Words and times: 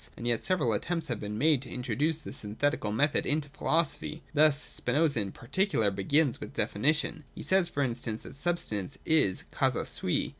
And 0.17 0.25
yet 0.25 0.43
several 0.43 0.73
attempts 0.73 1.09
have 1.09 1.19
been 1.19 1.37
made 1.37 1.61
to 1.61 1.69
introduce 1.69 2.17
the 2.17 2.33
syn 2.33 2.55
thetical 2.55 2.91
method 2.91 3.23
into 3.27 3.49
philosophy. 3.49 4.23
Thus 4.33 4.59
Spinoza, 4.59 5.21
in 5.21 5.31
par 5.31 5.47
ticular, 5.47 5.93
begins 5.93 6.39
with 6.39 6.55
definitions. 6.55 7.23
He 7.35 7.43
says, 7.43 7.69
for 7.69 7.83
instance, 7.83 8.23
that 8.23 8.33
substance 8.35 8.97
is 9.05 9.41
the 9.43 9.55
causa 9.55 9.85
sui. 9.85 10.29